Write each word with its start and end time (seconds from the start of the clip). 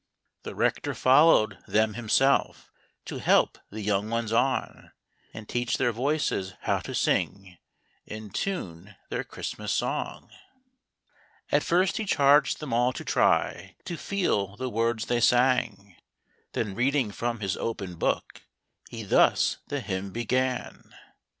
193 0.41 0.51
The 0.51 0.55
Rector 0.57 0.99
followed 0.99 1.57
them 1.67 1.93
himself, 1.93 2.71
To 3.05 3.19
help 3.19 3.59
the 3.69 3.81
young 3.83 4.09
ones 4.09 4.31
on, 4.33 4.93
And 5.31 5.47
teach 5.47 5.77
their 5.77 5.91
voices 5.91 6.55
how 6.61 6.79
to 6.79 6.95
sing, 6.95 7.59
In 8.07 8.31
tune, 8.31 8.95
their 9.09 9.23
Christmas 9.23 9.71
song. 9.71 10.31
THE 10.31 10.31
ROBIN'S 10.31 10.69
CHRISTMAS 10.71 11.35
EVE. 11.35 11.53
And 11.53 11.63
first 11.63 11.97
he 11.97 12.05
charged 12.05 12.59
them 12.59 12.73
all 12.73 12.91
to 12.93 13.05
try 13.05 13.75
To 13.85 13.95
feel 13.95 14.55
the 14.55 14.69
words 14.71 15.05
they 15.05 15.21
sang; 15.21 15.95
Then 16.53 16.73
reading 16.73 17.11
from 17.11 17.39
his 17.41 17.55
open 17.57 17.93
book, 17.93 18.41
He 18.89 19.03
thus 19.03 19.59
the 19.67 19.81
hymn 19.81 20.09
began. 20.09 20.95